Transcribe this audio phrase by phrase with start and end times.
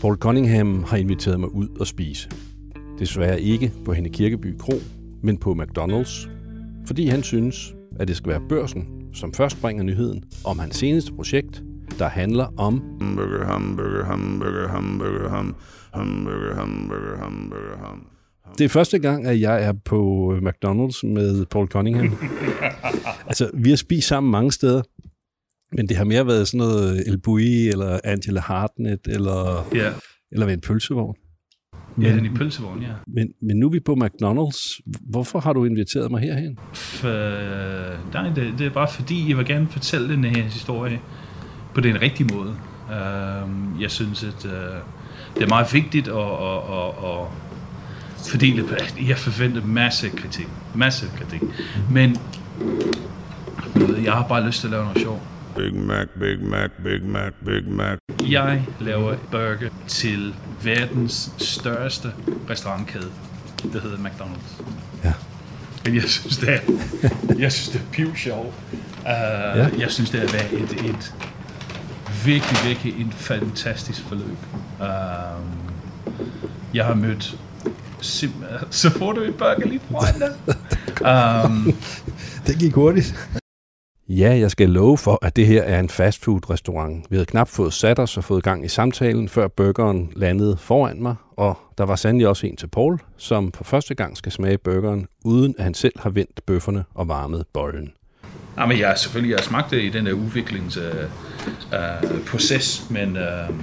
[0.00, 2.30] Paul Cunningham har inviteret mig ud og spise.
[2.98, 4.72] Desværre ikke på Henne Kirkeby Kro,
[5.22, 6.28] men på McDonald's,
[6.86, 11.12] fordi han synes, at det skal være børsen, som først bringer nyheden om hans seneste
[11.12, 11.62] projekt,
[11.98, 15.56] der handler om Hamburger, hamburger, hamburger, hamburger, ham,
[15.94, 18.06] hamburger, hamburger, hamburger, ham.
[18.58, 22.16] Det er første gang, at jeg er på McDonald's med Paul Cunningham.
[23.28, 24.82] altså, vi har spist sammen mange steder,
[25.72, 29.90] men det har mere været sådan noget El Bui, eller Angela Hartnett, eller, Ja,
[30.32, 31.16] eller ved en pølsevogn.
[32.02, 32.88] ja Men, den i pølsevogn, ja.
[33.06, 34.80] men, men nu er vi på McDonald's.
[35.10, 36.58] Hvorfor har du inviteret mig herhen?
[36.72, 37.08] For,
[38.12, 41.00] nej, det, det er bare fordi, jeg vil gerne fortælle den her historie
[41.74, 42.56] på den rigtige måde.
[42.90, 44.50] Uh, jeg synes, at uh,
[45.34, 47.26] det er meget vigtigt at, at, at, at
[48.30, 48.64] fordele.
[49.08, 50.46] Jeg forventer masse kritik.
[50.74, 51.42] Masse kritik.
[51.90, 52.16] Men
[53.74, 55.20] du ved, jeg har bare lyst til at lave noget sjovt.
[55.56, 57.98] Big Mac, Big Mac, Big Mac, Big Mac.
[58.30, 62.12] Jeg laver burger til verdens største
[62.50, 63.10] restaurantkæde.
[63.72, 64.62] Det hedder McDonald's.
[65.04, 65.12] Ja.
[65.84, 66.58] Men jeg synes, det er,
[67.44, 68.54] jeg synes, det er piv sjov.
[68.72, 69.68] Uh, ja.
[69.78, 71.14] Jeg synes, det er været et, et
[72.24, 74.36] virkelig, virkelig en fantastisk forløb.
[74.80, 74.86] Uh,
[76.74, 77.36] jeg har mødt
[78.02, 80.34] sim- så får du en burger lige foran dig.
[81.46, 81.74] um,
[82.46, 83.28] Det gik hurtigt.
[84.12, 87.06] Ja, jeg skal love for, at det her er en fastfood-restaurant.
[87.10, 91.02] Vi havde knap fået sat os og fået gang i samtalen, før burgeren landede foran
[91.02, 94.58] mig, og der var sandelig også en til Paul, som for første gang skal smage
[94.58, 97.92] burgeren, uden at han selv har vendt bøfferne og varmet bollen.
[98.58, 100.92] Ja, men jeg selvfølgelig jeg smagte smagt i den der udviklingsproces,
[101.72, 103.56] uh, øh, øh, proces, men uh,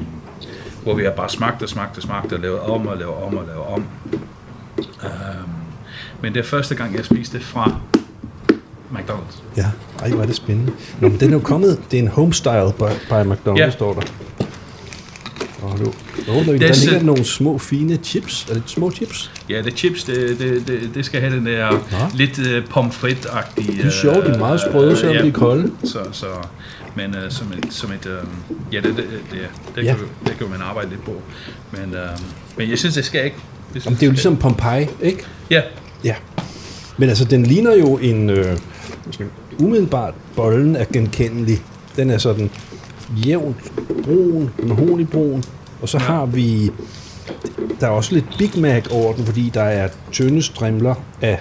[0.83, 3.37] hvor vi har bare smagt og smagt og smagt og lavet om og lavet om
[3.37, 3.85] og lavet om.
[4.77, 5.49] Uh,
[6.21, 7.81] men det er første gang, jeg spiste fra
[8.93, 9.41] McDonald's.
[9.57, 9.66] Ja,
[10.02, 10.71] ej, hvor er det spændende.
[10.99, 13.69] Nå, men den er jo kommet, det er en homestyle by, by McDonald's, Ja.
[13.69, 14.02] står der.
[15.61, 15.85] Og nu,
[16.30, 18.48] oh, der, der er ligger nogle små, fine chips.
[18.49, 19.31] Er det små chips?
[19.49, 21.77] Ja, det chips, det, det, det, det skal have den der Nå.
[22.14, 23.81] lidt uh, pomfrit-agtige...
[23.81, 25.71] De er sjove, de er meget sprøde, selvom de er kolde.
[25.83, 26.25] Så, så,
[26.95, 29.39] men uh, som et, som et uh, ja, det, det, det,
[29.75, 29.95] det, Ja.
[29.95, 31.21] Kan, det kan man arbejde lidt på.
[31.71, 32.19] Men, uh,
[32.58, 33.37] men jeg synes, det skal ikke.
[33.73, 35.23] Jeg synes, Jamen, det er jo ligesom Pompeji, ikke?
[35.49, 35.61] Ja,
[36.04, 36.15] Ja.
[36.98, 38.30] Men altså, den ligner jo en...
[38.30, 38.58] Øh,
[39.07, 39.25] måske-
[39.59, 41.61] umiddelbart, bollen er genkendelig.
[41.95, 42.49] Den er sådan
[43.25, 43.71] jævnt
[44.03, 45.43] brun, mahonibrun.
[45.81, 46.71] Og så har vi...
[47.79, 51.39] Der er også lidt Big Mac over den, fordi der er tynde strimler af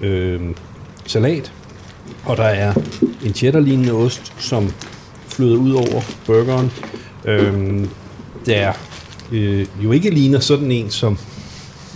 [0.00, 0.40] øh,
[1.06, 1.52] salat.
[2.24, 2.74] Og der er
[3.24, 4.72] en cheddar-lignende ost, som
[5.28, 6.72] flyder ud over burgeren.
[7.24, 7.84] Øh,
[8.46, 8.72] der
[9.32, 11.18] øh, jo ikke ligner sådan en, som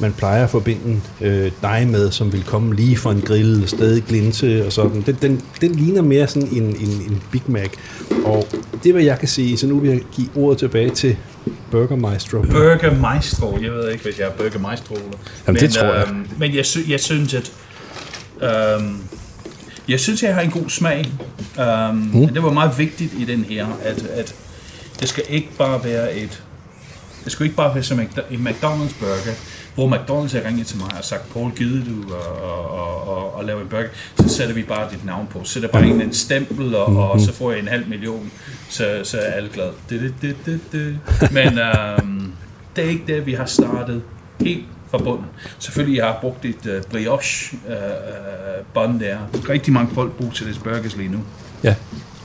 [0.03, 4.05] man plejer at forbinde øh, dig med, som vil komme lige fra en grill, stadig
[4.05, 5.03] glinse og sådan.
[5.07, 7.71] Den, den, den ligner mere sådan en, en, en Big Mac.
[8.25, 8.47] Og
[8.83, 9.57] det er, hvad jeg kan sige.
[9.59, 11.17] Så nu vil jeg give ordet tilbage til
[11.71, 12.41] Burger Maestro.
[12.43, 13.59] Burger Maestro.
[13.63, 14.95] Jeg ved ikke, hvis jeg er Burger Maestro.
[14.95, 15.09] Eller.
[15.47, 16.07] Jamen, det tror jeg.
[16.09, 17.53] øhm, men jeg, sy- jeg synes, at...
[18.43, 18.97] Øhm,
[19.89, 21.13] jeg synes, jeg har en god smag.
[21.61, 22.29] Øhm, mm.
[22.29, 24.35] Det var meget vigtigt i den her, at, at
[25.01, 26.43] det skal ikke bare være et...
[27.25, 29.33] Det skal ikke bare være som en en McDonald's burger,
[29.75, 33.47] hvor McDonald's har ringet til mig og sagt, Paul, gider du at, at, at, at
[33.47, 33.89] lave en burger?
[34.17, 35.45] Så sætter vi bare dit navn på.
[35.45, 38.33] Sætter bare en, en stempel, og, og så får jeg en halv million,
[38.69, 39.73] så, så er alle glade.
[39.91, 41.33] Det, det, det, det, det.
[41.33, 42.33] Men øhm,
[42.77, 44.03] det er ikke det, vi har startet
[44.41, 45.27] helt fra bunden.
[45.59, 49.19] Selvfølgelig jeg har brugt et uh, brioche uh, uh, bånd der.
[49.49, 51.19] Rigtig mange folk bruger til det burgers lige nu.
[51.65, 51.75] Ja.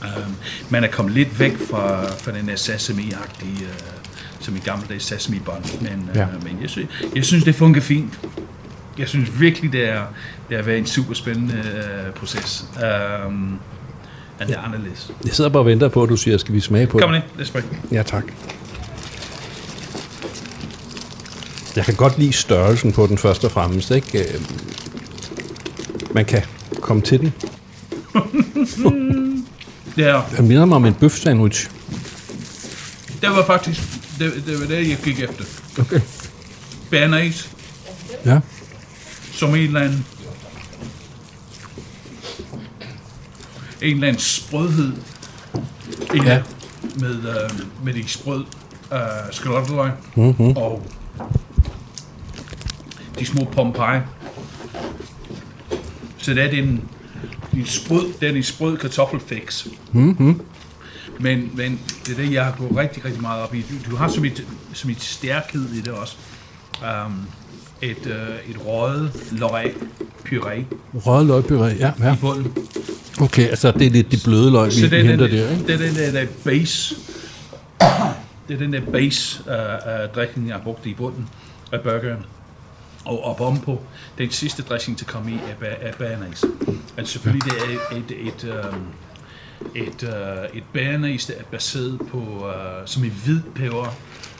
[0.02, 0.34] Um,
[0.70, 3.97] man er kommet lidt væk fra, fra den der sesame-agtige, uh,
[4.40, 5.80] som i gamle dage sesame-bånd.
[5.82, 6.20] Men, uh, Ja.
[6.20, 6.26] ja.
[6.42, 8.20] men jeg, synes, jeg synes, det fungerer fint.
[8.98, 10.02] Jeg synes virkelig, det er,
[10.48, 11.54] det har været en super spændende
[12.08, 12.64] uh, proces.
[13.26, 13.32] Um,
[14.38, 15.10] men det er anderledes.
[15.24, 17.22] Jeg sidder bare og venter på, at du siger, skal vi smage på Kom det?
[17.36, 17.68] med, lad os.
[17.92, 18.24] Ja, tak.
[21.76, 23.90] Jeg kan godt lide størrelsen på den først og fremmest.
[23.90, 24.18] Ikke?
[24.18, 24.40] Øh,
[26.14, 26.42] Man kan
[26.80, 27.32] komme til den.
[29.96, 31.70] Her, Den minder mig om en bøf sandwich.
[33.20, 33.80] det var faktisk,
[34.18, 35.44] det, det var det, jeg gik efter.
[35.80, 36.00] Okay.
[36.90, 37.50] Bernæs,
[38.24, 38.40] Ja.
[39.32, 40.06] som en eller anden
[43.82, 44.92] en eller anden sprødhed
[46.14, 46.42] i Ja.
[47.00, 47.50] med, øh,
[47.84, 48.44] med de sprød
[48.92, 48.98] øh,
[49.32, 50.56] skalotteløg mm-hmm.
[50.56, 50.82] og
[53.18, 54.06] de små pompeje.
[56.18, 56.84] Så det er en,
[57.56, 59.66] en sprød, det er en sprød kartoffelfix.
[59.92, 60.40] Mm-hmm.
[61.20, 63.60] Men, men det er det, jeg har gået rigtig, rigtig meget op i.
[63.60, 66.16] Du, du har som et, som et stærkhed i det også.
[67.06, 67.26] Um,
[67.82, 69.74] et, øh, et røget løg
[70.26, 71.92] puré Røget løgpuré, ja.
[72.00, 72.14] ja.
[72.14, 72.52] i bunden.
[73.20, 75.66] Okay, altså det er lidt de bløde løg, vi er henter den, der, ikke?
[75.66, 76.94] det er den der, der base.
[78.48, 81.28] det er den der base uh, uh, dressing, jeg har brugt i bunden
[81.72, 82.24] af burgeren.
[83.04, 83.80] Og om på,
[84.18, 86.46] den sidste dressing til at komme i er, ba- er bayonnaise.
[86.96, 88.80] Men selvfølgelig det er et, et, et, um,
[89.74, 90.64] et, uh, et
[91.38, 92.52] er baseret på, uh,
[92.86, 93.94] som i hvid peber.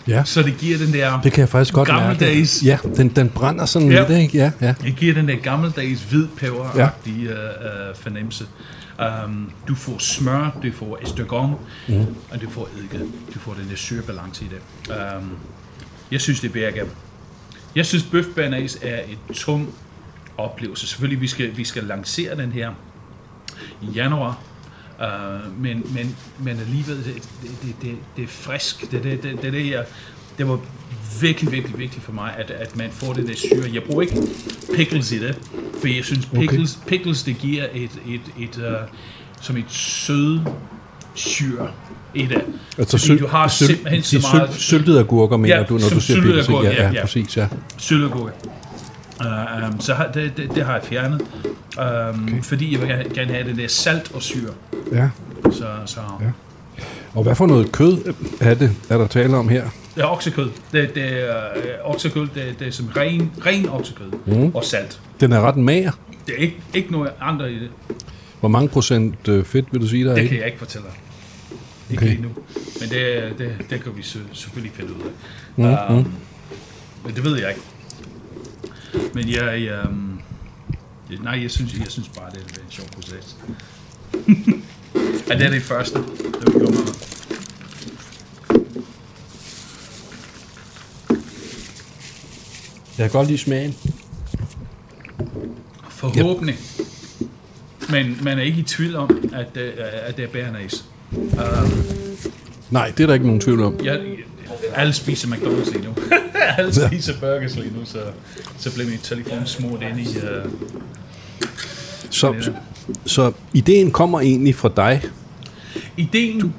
[0.09, 2.63] Ja, Så det giver den der, det kan jeg faktisk godt Gammeldags.
[2.65, 2.81] mærke.
[2.87, 4.09] Ja, den, den brænder sådan Ja.
[4.09, 4.39] lidt, ikke?
[4.39, 4.75] Ja, ja.
[4.83, 6.89] det giver den der gammeldags hvid peber Ja.
[7.27, 8.45] uh, uh, fornemmelse.
[9.25, 11.55] Um, du får smør, du får estragon,
[11.89, 12.07] mm.
[12.31, 13.05] og du får eddike.
[13.35, 14.95] Du får den der syrebalance i det.
[15.17, 15.37] Um,
[16.11, 16.85] jeg synes, det virker.
[17.75, 18.25] Jeg synes, bøf
[18.83, 19.75] er et tung
[20.39, 20.87] oplevelse.
[20.87, 22.71] Selvfølgelig, vi skal, vi skal lancere den her
[23.83, 24.39] i januar.
[25.01, 28.91] Uh, men, men, men alligevel, det, det, det, det, er frisk.
[28.91, 29.85] Det, det, det, det, det, jeg,
[30.39, 30.59] det var
[31.21, 33.71] virkelig, virkelig vigtigt for mig, at, at man får det der syre.
[33.73, 34.17] Jeg bruger ikke
[34.75, 35.39] pickles i det,
[35.81, 36.89] for jeg synes, pickles, okay.
[36.89, 38.89] pickles det giver et, et, et, uh,
[39.41, 40.41] som et sød
[41.15, 41.71] syre
[42.15, 42.43] i det.
[42.79, 45.81] Altså, Fordi du har simpelthen så de meget syl- syltede agurker, mener Ja, du, når
[45.81, 46.49] du siger syltede pickles?
[46.49, 47.49] agurker, ja, ja, ja, præcis, ja.
[47.79, 48.33] sylagurke.
[49.21, 52.43] Uh, um, så har, det, det, det har jeg fjernet, um, okay.
[52.43, 54.53] fordi jeg vil gerne- have det der salt og syre.
[54.93, 55.09] ja.
[55.53, 56.27] Så, så Ja.
[57.15, 59.69] Og hvad for noget kød er det, er der tale om her?
[59.95, 60.51] det er oksekød.
[60.73, 61.41] Det, det er
[61.85, 64.55] uh, oksekød, det, det er som ren, ren oksekød mm.
[64.55, 65.01] og salt.
[65.21, 65.93] Den er ret mager.
[66.27, 67.71] Det er ikke, ikke noget andre i det.
[68.41, 70.87] Hvor mange procent øh, fedt vil du sige, der er Det kan jeg ikke fortælle
[70.87, 70.97] dig.
[71.91, 72.11] Ikke Okay.
[72.11, 72.29] lige nu.
[72.81, 75.91] Men det, det, det kan vi selvfølgelig finde ud af.
[75.91, 76.13] Mm, um,
[77.05, 77.61] men det ved jeg ikke.
[79.15, 79.71] Men jeg...
[79.89, 80.21] Um,
[81.23, 83.37] nej, jeg synes, jeg synes bare, det er en sjov proces.
[85.29, 85.99] ja, det er det første.
[85.99, 86.81] Det vi kommer.
[92.99, 93.75] Jeg kan godt lide smagen.
[95.91, 96.57] Forhåbentlig.
[97.91, 100.85] Men man er ikke i tvivl om, at, det er- at det er bærnæs.
[102.71, 103.81] Nej, det er der ikke nogen tvivl om.
[103.85, 104.01] Jeg,
[104.75, 105.95] alle spiser McDonald's lige nu.
[106.59, 107.99] alle spiser burgers lige nu, så,
[108.59, 110.07] så bliver min telefon smurt ind i...
[110.17, 110.51] Uh,
[112.11, 112.53] Så, så,
[113.07, 115.03] så ideen kommer egentlig fra dig.
[115.97, 116.55] ideen,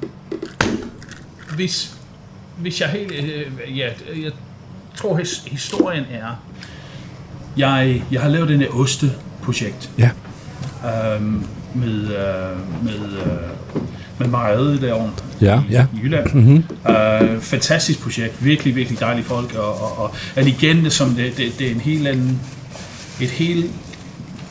[1.54, 1.94] hvis,
[2.58, 3.12] hvis jeg helt...
[3.12, 3.88] Øh, ja,
[4.22, 4.32] jeg
[4.96, 6.42] tror, his, historien er...
[7.56, 10.10] Jeg, jeg har lavet den her osteprojekt Ja.
[11.14, 11.44] øhm,
[11.74, 13.50] med, øh, med, øh,
[14.20, 15.86] med mejeriet derovre Ja, ja.
[15.94, 16.34] i Jylland.
[16.34, 16.64] Mm-hmm.
[16.94, 21.36] Øh, fantastisk projekt, virkelig, virkelig dejlige folk, og, og, og at igen, det, som det,
[21.36, 22.40] det, det er en helt anden,
[23.20, 23.70] et helt,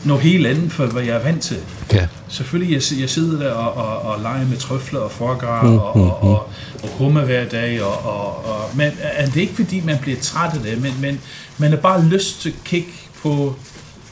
[0.04, 1.56] noget helt andet for, hvad jeg er vant til.
[1.92, 2.06] Ja.
[2.28, 5.96] Selvfølgelig, jeg, jeg sidder der og, og, og leger med trøfler og forgrar mm, og,
[5.96, 6.50] og, og,
[6.82, 7.82] og hummer hver dag.
[7.82, 10.92] Og, og, og, men er det er ikke fordi, man bliver træt af det, men,
[11.00, 11.20] men
[11.58, 12.88] man har bare lyst til at kigge
[13.22, 13.56] på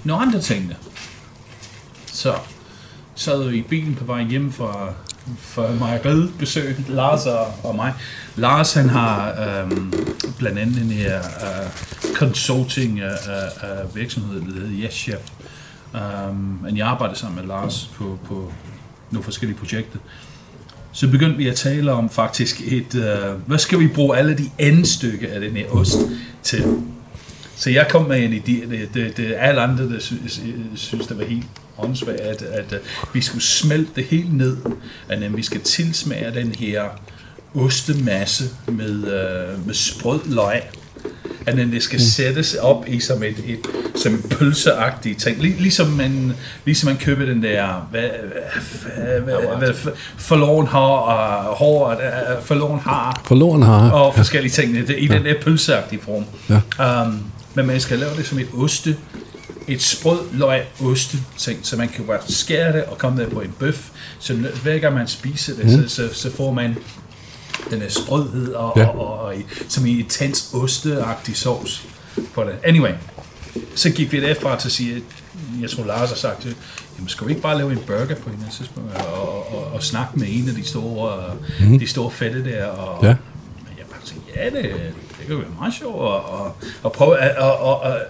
[0.04, 0.72] nogle andre ting.
[2.12, 2.34] Så
[3.14, 4.92] sad jeg i bilen på vej hjem fra,
[5.38, 7.92] fra mejeriet besøg, Lars og, og mig.
[8.36, 9.92] Lars han har øhm,
[10.38, 11.70] blandt andet den her øh,
[12.14, 15.20] consulting øh, øh, øh virksomhed, der hedder Yes Chef.
[15.94, 18.52] Um, øhm, men jeg arbejder sammen med Lars på, på
[19.10, 19.98] nogle forskellige projekter.
[20.92, 24.50] Så begyndte vi at tale om faktisk et, uh, hvad skal vi bruge alle de
[24.58, 25.98] anden stykke af den her ost
[26.42, 26.64] til?
[27.58, 30.40] Så jeg kom med en idé, det, det, det er alle andre, der synes,
[30.74, 31.46] synes det var helt
[31.78, 34.56] åndssvagt, at, at uh, vi skulle smelte det helt ned,
[35.08, 36.82] at uh, vi skal tilsmage den her
[37.54, 40.62] ostemasse med, uh, med sprød løg
[41.46, 43.58] at den det skal sættes op i som et, et
[43.94, 45.42] som en pølseagtig ting.
[45.42, 46.32] Lig, ligesom, man,
[46.64, 48.08] ligesom man køber den der hvad,
[48.94, 51.96] hvad, hvad, hvad, forloren har og hår, øh,
[52.42, 53.90] forloren har Forloren har.
[53.90, 56.24] og forskellige ting det, i den der pølseagtige form.
[56.78, 57.02] Ja.
[57.02, 57.24] Um,
[57.66, 58.96] men man skal lave det som et oste,
[59.68, 63.40] et sprød løg oste ting, så man kan bare skære det og komme der på
[63.40, 63.88] en bøf.
[64.18, 65.88] Så hver gang man spiser det, mm.
[65.88, 66.76] så, så, så får man
[67.70, 68.86] den her sprødhed og, Ja.
[68.86, 71.82] og, og, og i- som i intens osteagtig sovs
[72.34, 72.54] på det.
[72.64, 72.90] Anyway,
[73.74, 75.02] så gik vi derfra til at sige, at
[75.60, 76.56] jeg tror Lars har sagt, det,
[76.96, 79.52] jamen skal vi ikke bare lave en burger på en eller anden tidspunkt, og, og,
[79.58, 81.78] og, og snakke med en af de store, mm.
[81.78, 83.08] de store fætte der, og, Ja.
[83.58, 84.92] men jeg bare tænkte, ja, det,
[85.28, 88.00] det kan jo være meget sjovt, og, og, at prøve, at- og, og, og,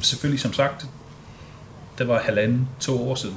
[0.00, 0.86] selvfølgelig som sagt,
[1.98, 3.36] det var halvanden, to år siden,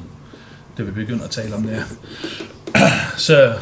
[0.78, 1.84] da vi begyndte at tale om det her.
[3.18, 3.54] Så,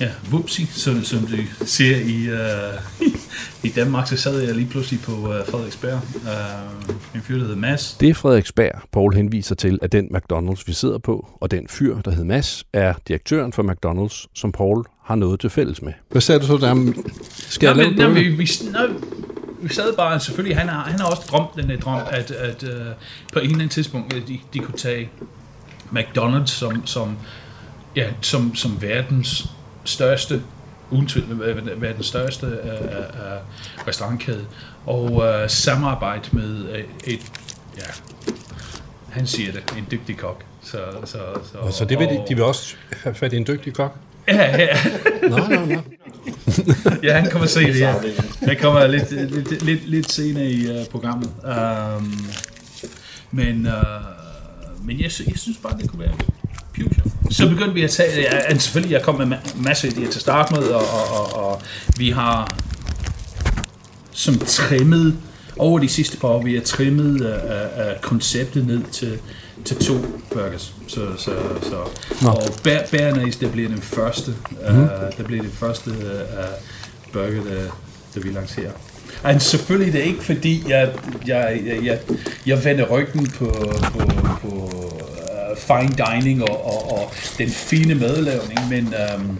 [0.00, 3.17] ja, whoopsie, som, som du ser i, uh,
[3.62, 6.00] i Danmark, så sad jeg lige pludselig på uh, Frederiksberg.
[6.14, 7.96] Uh, en fyr, der hedder Mads.
[8.00, 12.10] Det Frederiksberg, Paul henviser til, er den McDonald's, vi sidder på, og den fyr, der
[12.10, 15.92] hed Mads, er direktøren for McDonald's, som Paul har noget til fælles med.
[16.10, 16.92] Hvad sagde du så der?
[17.32, 18.20] Skal Nå, jeg lave men, nå, burger?
[18.20, 18.78] vi, vi, nå,
[19.62, 22.62] vi sad bare, selvfølgelig, han har, han har også drømt den der drøm, at, at
[22.62, 22.70] uh,
[23.32, 25.10] på en eller anden tidspunkt, at de, de kunne tage
[25.92, 27.16] McDonald's som, som,
[27.96, 29.46] ja, som, som verdens
[29.84, 30.42] største
[31.80, 34.44] være, den største uh, uh, restaurantkæde,
[34.86, 37.20] og uh, samarbejde med uh, et,
[37.76, 37.82] ja,
[39.10, 40.44] han siger det, en dygtig kok.
[40.62, 41.18] Så, så,
[41.52, 43.96] så, Så det vil de, og- de vil også have fat i en dygtig kok?
[44.28, 44.68] Ja, ja,
[45.28, 45.80] Nå, nå, nå.
[47.02, 47.94] ja, han kommer se det, ja.
[48.42, 51.30] Han kommer lidt, lidt, lidt, lidt senere i uh, programmet.
[51.98, 52.18] Um,
[53.30, 53.74] men uh,
[54.86, 56.14] men jeg, jeg synes bare, det kunne være.
[57.30, 60.10] Så begyndte vi at tage, ja, altså selvfølgelig, jeg kom med ma- masser af idéer
[60.10, 61.62] til at starte med, og, og, og, og
[61.96, 62.56] vi har
[64.12, 65.16] som trimmet,
[65.58, 69.18] over de sidste par år, vi har trimmet uh, uh, konceptet ned til,
[69.64, 69.94] til to
[70.30, 70.74] burgers.
[70.86, 71.30] Så, så,
[71.62, 71.76] så.
[72.28, 74.34] Og Bear, Bearnaise, det bliver den første,
[74.70, 74.76] uh,
[75.18, 76.02] det bliver det første uh,
[77.12, 77.60] burger, der,
[78.14, 78.70] der vi lancerer.
[79.24, 80.90] Altså selvfølgelig det er ikke fordi, jeg,
[81.26, 81.98] jeg, jeg, jeg,
[82.46, 83.44] jeg vender ryggen på,
[83.82, 84.00] på,
[84.42, 84.70] på
[85.58, 89.38] fine dining og, og, og den fine madlavning, men um,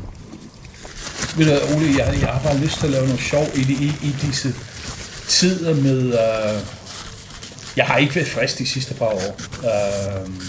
[1.36, 3.88] ved du Ole, jeg, jeg har bare lyst til at lave noget sjov i, i,
[4.08, 4.54] i disse
[5.28, 6.06] tider med...
[6.06, 6.78] Uh,
[7.76, 9.40] jeg har ikke været frisk de sidste par år.
[10.24, 10.42] Um,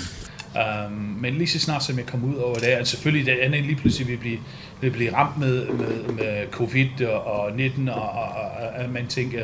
[0.55, 3.63] um, men lige så snart som jeg kom ud over det, altså selvfølgelig det andet
[3.63, 4.39] lige pludselig vil blive,
[4.81, 9.07] vil blive ramt med, med, med covid og, og 19, og, og, og, og man
[9.07, 9.43] tænker,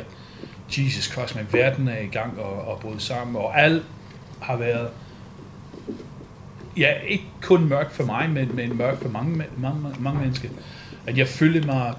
[0.77, 3.83] Jesus Christ, men verden er i gang og, og bryde sammen, og alt
[4.41, 4.87] har været
[6.77, 10.49] ja, ikke kun mørk for mig, men, men mørk for mange, mange, mange mennesker.
[11.07, 11.93] At jeg følte mig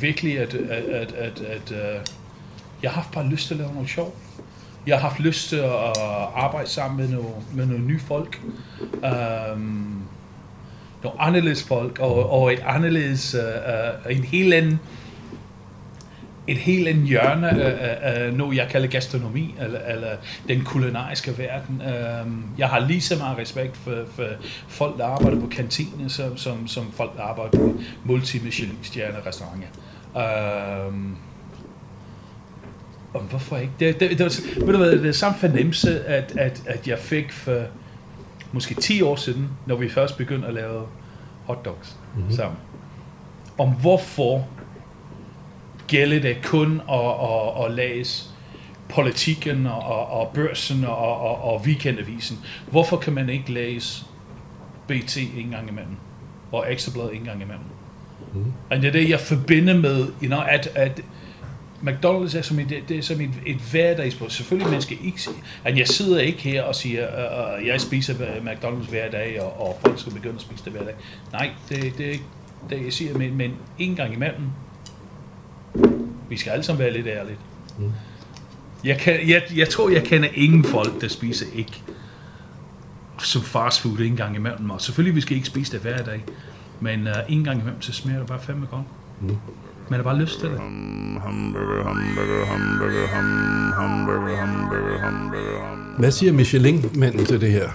[0.00, 2.06] virkelig, at, at, at, at, at uh,
[2.82, 4.16] jeg har haft bare lyst til at lave noget sjov.
[4.86, 5.98] Jeg har haft lyst til at
[6.34, 8.40] arbejde sammen med nogle, med nogle nye folk.
[8.92, 10.02] Um,
[11.02, 14.80] nogle anderledes folk, og, og et anderledes, uh, uh, en helt anden,
[16.50, 20.10] et helt andet hjørne af, af, noget, jeg kalder gastronomi, eller, eller
[20.48, 21.82] den kulinariske verden.
[22.24, 24.24] Um, jeg har lige så meget respekt for, for
[24.68, 29.68] folk, der arbejder på kantine, som, som, som folk, der arbejder på multi-Michelin-stjerne restauranter.
[30.88, 31.16] Um,
[33.14, 33.72] og hvorfor ikke?
[33.80, 36.98] Det, det, det, var, ved du hvad, det er samme fornemmelse, at, at, at jeg
[36.98, 37.62] fik for
[38.52, 40.82] måske 10 år siden, når vi først begyndte at lave
[41.44, 42.32] hotdogs mm-hmm.
[42.32, 42.58] sammen.
[43.58, 44.46] Om hvorfor
[45.90, 48.24] gælder det kun at, at, at læse
[48.88, 52.38] politikken og, og, og børsen og, og, og weekendavisen.
[52.70, 54.04] Hvorfor kan man ikke læse
[54.88, 55.96] BT en gang imellem?
[56.52, 57.64] Og Ekstrabladet en gang imellem?
[58.34, 58.52] Mm.
[58.70, 61.00] Og det er det, jeg forbinder med, you know, at, at
[61.82, 64.30] McDonald's er som et, det er som et, et hverdagsbrød.
[64.30, 67.80] Selvfølgelig, man skal ikke sige, at jeg sidder ikke her og siger, at uh, jeg
[67.80, 70.94] spiser McDonald's hver dag, og, og folk skal begynde at spise det hver dag.
[71.32, 72.24] Nej, det, det er ikke
[72.70, 74.44] det, jeg siger, men, men en gang imellem,
[76.30, 77.36] vi skal alle sammen være lidt ærlige.
[77.78, 77.84] Mm.
[78.84, 81.82] Jeg, kan, jeg, jeg tror, jeg kender ingen folk, der spiser ikke
[83.18, 84.70] som fast food en gang imellem.
[84.70, 86.24] Og selvfølgelig, vi skal ikke spise det hver dag.
[86.80, 88.82] Men uh, en gang imellem, så smager det bare fandme godt.
[89.20, 89.36] Mm.
[89.88, 90.60] Man har bare lyst til det.
[95.98, 97.68] Hvad siger Michelin-manden til det her,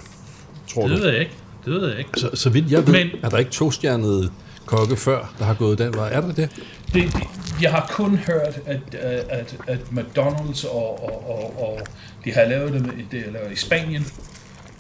[0.74, 1.31] tror Det ved jeg ikke.
[1.65, 2.09] Det ved jeg ikke.
[2.17, 4.31] Så, så vidt jeg ved, Men- er der ikke tostjernede
[4.65, 6.09] kokke før, der har gået den vej.
[6.13, 6.31] Er der?
[6.31, 6.50] Det,
[6.93, 7.13] det,
[7.62, 11.79] jeg har kun hørt, at, at, at, at McDonald's og, og, og, og
[12.25, 14.05] de har lavet det, det er lavet i Spanien.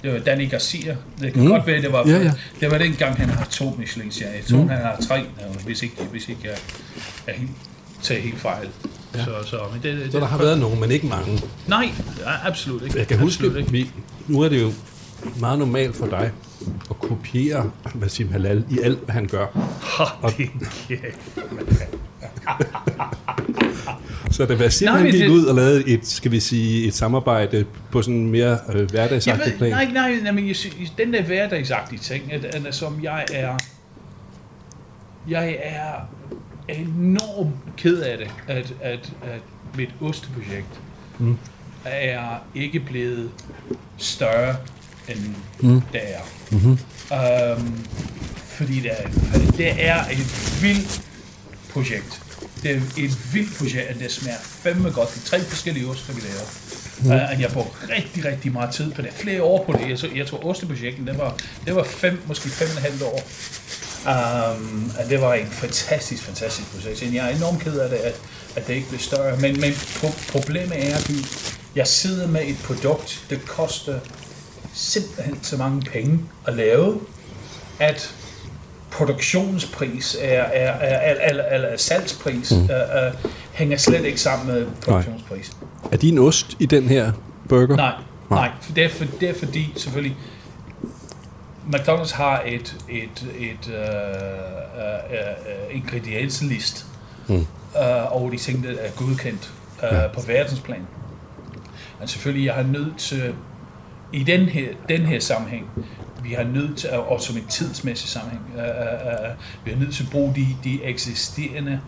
[0.03, 0.97] Det var Danny Garcia.
[1.21, 1.47] Det kan Mm.
[1.49, 2.31] godt være, det var, Ja, ja.
[2.59, 4.69] det var den gang, han har to michelin Jeg tror, mm.
[4.69, 6.41] han har tre, øh, hvis ikke, hvis ikke
[7.25, 7.51] jeg helt,
[8.01, 8.67] tager helt fejl.
[9.15, 9.23] Ja.
[9.23, 11.41] Så, så, men det, det, Så der har været nogen, men ikke mange.
[11.67, 11.89] Nej,
[12.43, 12.97] absolut ikke.
[12.99, 13.71] Jeg kan huske, absolut ikke.
[13.71, 13.91] vi,
[14.27, 14.71] nu er det jo
[15.39, 16.31] meget normalt for dig
[16.89, 19.47] at kopiere Wasim Halal i alt, hvad han gør.
[19.81, 21.37] Ha, din kæft.
[24.31, 26.93] Så da Wasim Nej, han gik det- ud og lavede et, skal vi sige, et
[26.93, 29.71] samarbejde på sådan en mere øh, hverdagsagtig plan.
[29.71, 33.57] nej, nej, nej, men jeg synes, den der hverdagsagtige ting, at, at, som jeg er,
[35.29, 35.93] jeg er
[36.73, 39.39] enormt ked af det, at, at, at
[39.77, 40.79] mit osteprojekt
[41.19, 41.37] mm.
[41.85, 43.29] er ikke blevet
[43.97, 44.55] større,
[45.07, 45.19] end
[45.59, 45.81] mm.
[45.91, 46.21] det er.
[46.51, 46.77] Mm-hmm.
[47.67, 47.85] Um,
[48.47, 49.07] fordi det er,
[49.57, 51.01] det er et vildt
[51.73, 52.24] projekt.
[52.65, 55.13] Det er et vildt projekt, det smager fandme godt.
[55.13, 56.45] Det er tre forskellige oster, vi laver.
[56.99, 57.33] Mm.
[57.35, 59.09] Uh, jeg brugte rigtig, rigtig meget tid på det.
[59.13, 59.89] Flere år på det.
[59.89, 63.01] Jeg, så, jeg tror, osteprojekten, det var, det var fem, måske fem og et halvt
[63.03, 63.21] år.
[64.05, 66.99] Um, og det var en fantastisk, fantastisk projekt.
[66.99, 68.15] Så jeg er enormt ked af det, at,
[68.55, 69.37] at det ikke blev større.
[69.37, 71.11] Men, men pro- problemet er, at
[71.75, 73.99] jeg sidder med et produkt, der koster
[74.73, 77.01] simpelthen så mange penge at lave,
[77.79, 78.15] at
[78.95, 82.67] produktionspris er, er, er, er, eller, salgspris mm.
[82.69, 83.11] er,
[83.53, 85.51] hænger slet ikke sammen med produktionspris.
[85.91, 87.11] Er din ost i den her
[87.49, 87.75] burger?
[87.75, 87.93] Nej,
[88.29, 88.51] nej.
[88.61, 90.17] For det, er for, det er fordi, selvfølgelig,
[91.73, 93.73] McDonald's har et, et, et uh,
[94.77, 96.85] uh, uh, ingredienslist
[97.27, 97.35] mm.
[97.35, 97.45] uh,
[98.09, 100.07] over de ting, der er godkendt uh, ja.
[100.07, 100.87] på verdensplan.
[101.99, 103.33] Men selvfølgelig, jeg har nødt til,
[104.13, 105.65] i den her, den her sammenhæng,
[106.25, 109.95] vi har nødt til, og som en tidsmæssig sammenhæng, uh, uh, uh, vi har nødt
[109.95, 111.81] til at bruge de, de eksisterende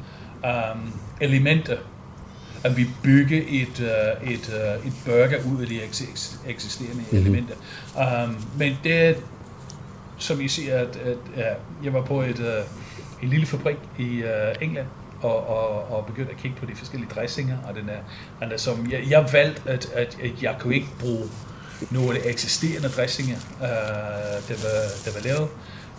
[0.44, 1.78] um, elementer,
[2.64, 4.50] at vi bygger et, uh, et,
[4.82, 5.82] uh, et burger ud af de
[6.48, 7.18] eksisterende mm-hmm.
[7.18, 7.56] elementer.
[7.96, 9.14] Um, men det er,
[10.18, 11.54] som I siger, at, at ja,
[11.84, 14.88] jeg var på et, uh, en lille fabrik i uh, England,
[15.22, 18.00] og, og, og begyndte at kigge på de forskellige dressinger, og den er,
[18.46, 21.24] den er som, jeg, jeg valgte, at, at, at jeg kunne ikke bruge
[21.92, 23.68] nogle eksisterende dressinger, uh,
[24.48, 25.48] der, var, der var lavet.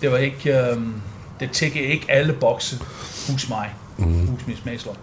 [0.01, 1.03] Det var ikke, um,
[1.41, 2.77] det tækker ikke alle bokse
[3.33, 4.27] hos mig, mm.
[4.27, 4.97] hos min smagslov.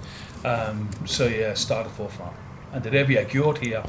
[0.43, 2.33] Um, så jeg startede forfra.
[2.73, 3.81] Og det er det, vi har gjort her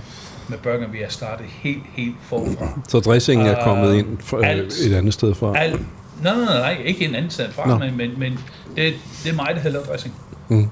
[0.49, 0.93] med burgeren.
[0.93, 2.81] Vi har startet helt, helt forfra.
[2.89, 5.59] Så dressingen er kommet uh, ind fra, alt, et andet sted fra?
[5.59, 5.81] Alt,
[6.23, 7.79] nej, nej, nej, ikke en anden sted fra, no.
[7.79, 8.33] men, men, men
[8.77, 10.15] det, det er mig, der har lavet dressing.
[10.49, 10.69] Mm.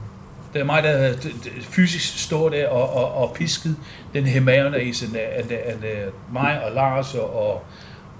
[0.54, 1.12] Det er mig, der
[1.60, 3.76] fysisk står der og, og, og pisket
[4.14, 7.62] den her mayonnaise af, af, af, af mig og Lars og, og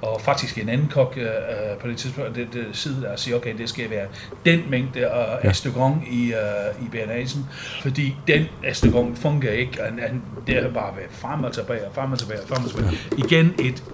[0.05, 3.59] og faktisk en anden kok øh, på det tidspunkt, det, det side der siger, okay,
[3.59, 4.07] det skal være
[4.45, 5.49] den mængde af ja.
[5.49, 7.47] astron i, øh, i bernæsen,
[7.83, 12.13] fordi den astron fungerer ikke, og han, det har bare været frem og tilbage, frem
[12.13, 12.91] og tilbage, frem og tilbage.
[13.19, 13.85] Igen et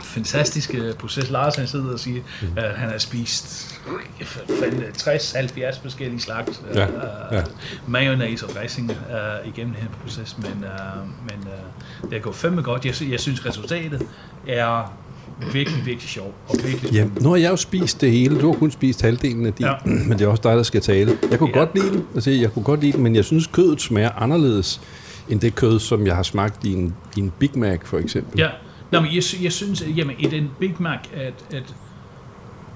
[0.00, 1.30] fantastisk proces.
[1.30, 2.48] Lars han sidder og siger, mm.
[2.56, 6.86] at han har spist 60-70 forskellige slags ja.
[6.86, 6.92] Uh,
[7.32, 7.42] ja.
[7.86, 11.48] mayonnaise og dressing uh, igennem den her proces, men, uh, men
[12.04, 12.84] uh, det går fandme godt.
[12.84, 14.02] Jeg, jeg synes, resultatet
[14.48, 14.92] er
[15.52, 16.34] virkelig, virkelig sjov.
[16.48, 18.40] Og virkelig ja, nu har jeg jo spist det hele.
[18.40, 19.74] Du har kun spist halvdelen af det, ja.
[20.08, 21.18] men det er også dig, der skal tale.
[21.30, 21.58] Jeg kunne ja.
[21.58, 24.80] godt lide det, altså, jeg kunne godt lide det, men jeg synes, kødet smager anderledes
[25.28, 28.40] end det kød, som jeg har smagt i en, i en Big Mac, for eksempel.
[28.40, 28.48] Ja,
[28.90, 31.74] Nå, men jeg, jeg synes, at jamen, i den Big Mac, at, at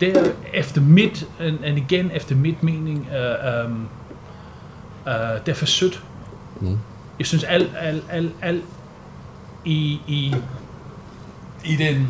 [0.00, 3.88] der efter mit, og igen efter mit mening, uh, um,
[5.06, 5.12] uh,
[5.46, 6.02] det er for sødt.
[6.60, 6.78] Mm.
[7.18, 8.64] Jeg synes, alt, alt, alt, alt
[9.64, 10.34] i, i,
[11.64, 12.08] i den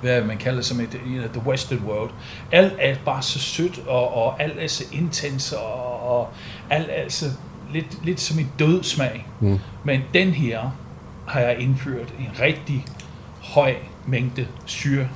[0.00, 2.10] hvad man kalder som et, you know, the western world.
[2.52, 6.28] Alt er bare så sødt, og, og alt er så intens, og, og
[6.70, 7.26] alt er så
[7.72, 9.26] lidt, lidt som en død smag.
[9.40, 9.58] Mm.
[9.84, 10.70] Men den her
[11.28, 12.84] har jeg indført en rigtig
[13.42, 13.74] høj
[14.06, 15.08] mængde syre,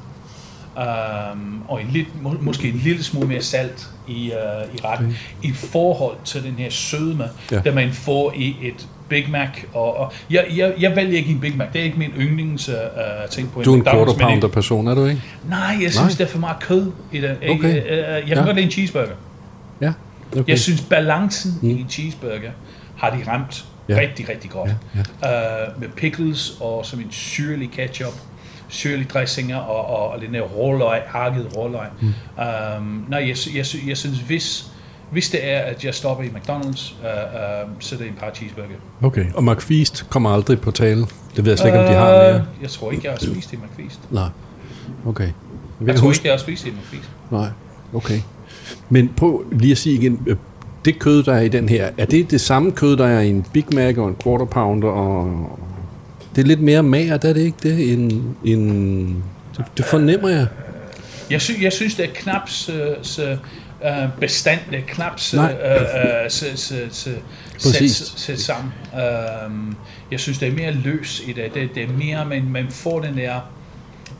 [0.76, 5.06] um, og en lidt, må, måske en lille smule mere salt i, uh, i retten,
[5.06, 5.14] mm.
[5.42, 7.58] i forhold til den her sødme, ja.
[7.58, 9.48] der man får i et Big Mac.
[9.72, 11.68] Og, og jeg, jeg, jeg vælger ikke en Big Mac.
[11.72, 12.74] Det er ikke min yndlings uh,
[13.30, 15.22] ting på en Du er en quarter pounder person, er du ikke?
[15.48, 16.08] Nej, jeg synes, Nej.
[16.08, 17.36] det er for meget kød i det.
[17.50, 17.74] Okay.
[17.74, 18.44] Jeg, uh, jeg kan ja.
[18.44, 19.14] godt lide en cheeseburger.
[19.80, 19.92] Ja.
[20.32, 20.44] Okay.
[20.48, 21.68] Jeg synes, balancen mm.
[21.68, 22.50] i en cheeseburger
[22.96, 23.96] har de ramt ja.
[23.96, 24.70] rigtig, rigtig godt.
[24.94, 25.28] Ja.
[25.28, 25.66] Ja.
[25.72, 28.14] Uh, med pickles og som en syrlig ketchup
[28.68, 31.86] syrlige dressinger og, og, og den der råløg, hakket råløg.
[32.00, 32.06] Mm.
[32.76, 34.72] Um, nej, jeg, jeg, jeg synes, hvis
[35.10, 38.30] hvis det er, at jeg stopper i McDonald's, uh, uh, så er det en par
[38.34, 38.68] cheeseburger.
[39.02, 41.00] Okay, og McFeast kommer aldrig på tale?
[41.36, 42.46] Det ved jeg slet ikke, uh, om de har mere.
[42.62, 44.00] Jeg tror ikke, jeg har spist i McFeast.
[44.10, 44.28] Nej,
[45.06, 45.24] okay.
[45.24, 45.32] Jeg,
[45.86, 46.20] jeg tror huske...
[46.20, 47.10] ikke, jeg har spist i McFeast.
[47.30, 47.48] Nej,
[47.94, 48.20] okay.
[48.88, 50.38] Men prøv lige at sige igen,
[50.84, 53.28] det kød, der er i den her, er det det samme kød, der er i
[53.28, 54.88] en Big Mac og en Quarter Pounder?
[54.88, 55.58] Og
[56.36, 57.92] det er lidt mere mager, er det ikke det?
[57.92, 59.24] En, en,
[59.56, 60.46] det, det fornemmer jeg.
[61.30, 63.36] Jeg, sy, jeg synes, det er knap så, så
[63.80, 65.50] uh, bestand, det er knap så, uh, uh,
[66.28, 67.10] så, så, så
[67.72, 68.72] sæt, sæt sammen.
[68.92, 69.74] Uh,
[70.10, 71.54] jeg synes, det er mere løs i det.
[71.54, 73.40] Det, det er mere, man, man får den der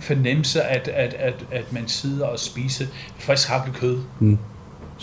[0.01, 2.87] fornemmelse, at, at, at, at man sidder og spiser
[3.19, 3.99] frisk hakket kød.
[4.21, 4.39] Mm.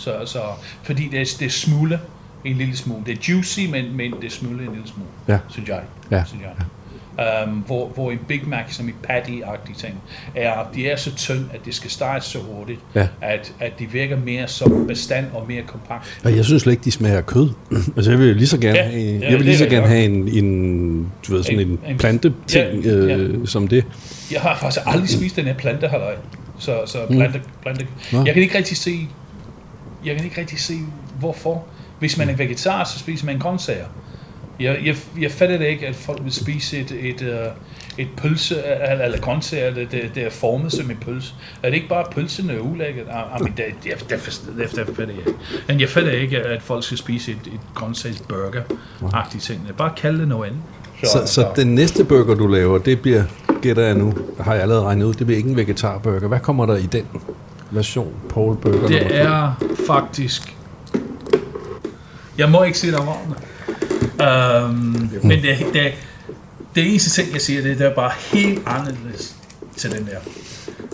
[0.00, 0.42] Så, så,
[0.82, 2.00] fordi det er, det er smule,
[2.44, 3.02] en lille smule.
[3.06, 5.38] Det er juicy, men, men det er smule en lille smule, ja.
[5.48, 5.82] synes jeg.
[6.10, 6.24] Ja.
[6.24, 6.52] Synes jeg.
[6.58, 6.64] Ja
[7.20, 9.94] um, hvor, hvor en Big Mac, som i patty-agtige ting,
[10.34, 13.06] er, de er så tynd, at det skal starte så hurtigt, ja.
[13.20, 16.20] at, at de virker mere som bestand og mere kompakt.
[16.24, 17.48] Og jeg synes slet ikke, de smager kød.
[17.96, 20.28] altså jeg vil lige så gerne, ja, have, jeg vil lige så gerne have en,
[20.28, 23.16] en, du ved, sådan en, en plante-ting ja, ja.
[23.16, 23.84] Øh, som det.
[24.32, 26.14] Jeg har faktisk aldrig spist den her plante halløj.
[26.58, 27.16] Så, så mm.
[27.16, 27.86] plante, plante.
[28.12, 29.08] Jeg kan ikke rigtig se,
[30.04, 30.74] jeg kan ikke rigtig se,
[31.18, 31.64] hvorfor.
[31.98, 33.86] Hvis man er vegetar, så spiser man grøntsager.
[34.60, 37.52] Jeg, jeg, jeg fatter det ikke, at folk vil spise et, et, et,
[37.98, 38.56] et pølse,
[38.90, 41.34] eller, eller grøntsager, det, det, det er formet som en pølse.
[41.62, 43.06] Er det ikke bare pølsen er ulækkert?
[43.06, 45.34] I mean, det, det, det, det, det fatter jeg.
[45.68, 49.60] Men jeg fatter ikke, at folk skal spise et, et grøntsagsburger-agtigt ting.
[49.78, 50.62] Bare kalde det noget andet.
[51.04, 53.22] Så, så, så den næste burger, du laver, det bliver,
[53.62, 56.28] gætter jeg nu, har jeg allerede regnet ud, det bliver ikke en vegetarburger.
[56.28, 57.04] Hvad kommer der i den
[57.70, 58.86] version, Paul Burger?
[58.86, 59.54] Det er
[59.92, 60.56] faktisk...
[62.38, 63.36] Jeg må ikke sige dig om det.
[64.20, 64.74] Um,
[65.22, 65.94] men det, det,
[66.74, 69.36] det eneste ting, jeg siger, det, det er bare helt anderledes
[69.76, 70.18] til den der.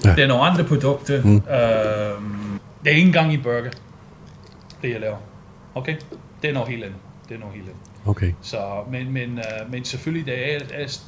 [0.04, 0.14] Ja.
[0.14, 1.22] Det er nogle andre produkter.
[1.22, 1.34] Mm.
[1.34, 3.70] Øhm, det er ikke engang i burger,
[4.82, 5.16] det jeg laver.
[5.74, 5.96] Okay?
[6.42, 6.98] Det er noget helt andet.
[7.28, 7.80] Det er noget helt andet.
[8.06, 8.32] Okay.
[8.42, 8.58] Så,
[8.90, 10.58] men, men, øh, men selvfølgelig, det er,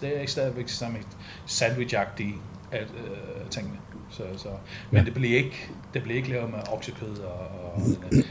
[0.01, 1.07] det er, stadigvæk sådan et
[1.47, 2.37] sandwich-agtigt
[2.73, 3.77] at, øh, tingene.
[4.11, 4.49] Så, så.
[4.91, 5.05] Men ja.
[5.05, 7.83] det bliver ikke det bliver ikke lavet med oksekød og, og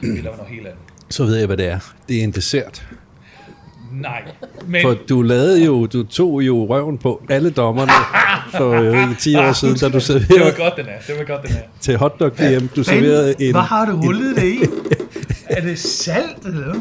[0.01, 0.79] vi laver noget helt andet.
[1.09, 1.79] Så ved jeg, hvad det er.
[2.09, 2.87] Det er en dessert.
[3.91, 4.21] Nej,
[4.67, 4.81] men...
[4.81, 7.91] For du lavede jo, du tog jo røven på alle dommerne
[8.51, 10.99] for øh, 10 år siden, da du serverede Det var godt, den er.
[11.07, 11.61] Det var godt, den er.
[11.79, 12.65] til hotdog DM.
[12.75, 13.51] Du serverede en...
[13.51, 14.59] Hvad har du hullet det i?
[15.57, 16.75] er det salt, eller?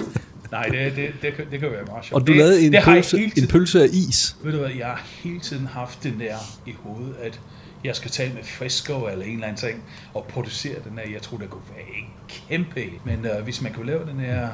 [0.53, 2.23] Nej, det, det, det, kan- det kan være meget sjovt.
[2.23, 4.37] Og du lavede en det pølse, hele en tiden- pølse af is.
[4.43, 6.35] Ved du hvad, jeg har hele tiden haft den der
[6.67, 7.41] i hovedet, at
[7.87, 9.83] jeg skal tale med Frisco eller en eller anden ting,
[10.15, 11.13] og producere den her.
[11.13, 12.85] Jeg tror, det kunne være en kæmpe.
[13.05, 14.49] Men uh, hvis man kunne lave den her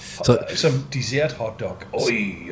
[0.00, 2.00] Så- så, som dessert hotdog, oj,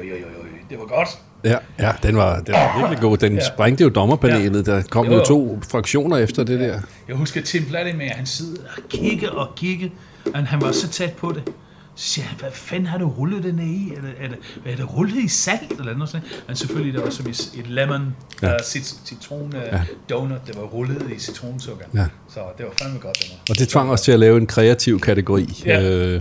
[0.00, 1.08] oj, oj, oj, det var godt.
[1.44, 3.16] Ja, ja den, var, den var virkelig god.
[3.16, 3.44] Den Ja.
[3.54, 4.66] sprængte jo dommerpanelet.
[4.66, 5.24] Der kom Jo, jo jo.
[5.24, 6.80] to fraktioner efter det der.
[7.08, 9.88] Jeg husker Tim Vladimir, han sidder og kigger og kigger,
[10.34, 11.52] og han var så tæt på det.
[11.94, 13.92] Så siger han, hvad fanden har du rullet den i?
[13.96, 14.38] Er det, er det,
[14.72, 16.26] er det rullet i salt eller noget sådan?
[16.46, 18.48] Men selvfølgelig, der var som et, et lemon Ja.
[18.50, 18.62] ja.
[18.62, 19.76] cit, citron uh, Ja.
[19.76, 19.82] ja.
[20.10, 21.84] donut, der var rullet i citronsukker.
[21.94, 22.06] Ja.
[22.28, 23.36] Så det var fandme godt, her.
[23.50, 25.62] Og det tvang os til at lave en kreativ kategori.
[25.66, 25.82] Ja.
[25.90, 26.20] Øh,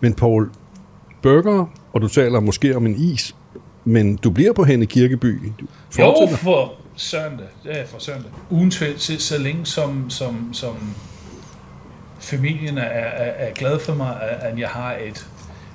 [0.00, 0.50] men Paul,
[1.22, 3.34] burger, og du taler måske om en is,
[3.84, 5.52] men du bliver på Henne Kirkeby.
[5.98, 7.46] Jo, for søndag.
[7.64, 8.30] Det er for søndag.
[8.50, 10.76] Uden tvivl, så, så længe som, som, som
[12.20, 15.26] familien er, er, er glad for mig, at jeg har et,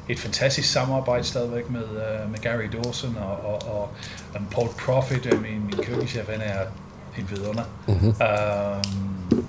[0.10, 3.90] et fantastisk samarbejde stadigvæk med, uh, med Gary Dawson og, og, og,
[4.34, 6.60] og Paul Profit, øh, min, min køkkenchef, han er
[7.18, 7.64] en vidunder.
[7.88, 8.08] Mm-hmm.
[8.08, 9.46] Um,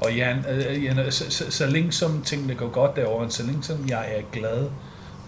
[0.00, 3.62] og ja, øh, ja så, så, så længe som tingene går godt derovre, så længe
[3.62, 4.68] som jeg er glad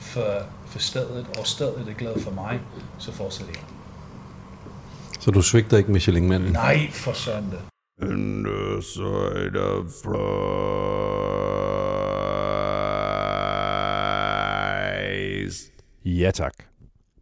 [0.01, 2.61] for, for stedet, og stedet er glad for mig,
[2.99, 3.62] så fortsætter jeg.
[5.20, 6.53] Så du svigter ikke Michelin-manden?
[6.53, 7.59] Nej, for søndag.
[8.02, 10.12] In the side of fries.
[16.04, 16.52] Ja tak.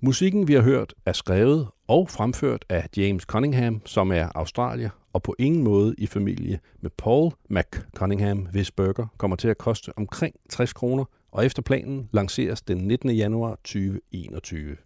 [0.01, 5.23] Musikken, vi har hørt, er skrevet og fremført af James Cunningham, som er australier og
[5.23, 10.35] på ingen måde i familie med Paul McCunningham, hvis burger kommer til at koste omkring
[10.51, 13.11] 60 kroner, og efter planen lanceres den 19.
[13.11, 14.77] januar 2021.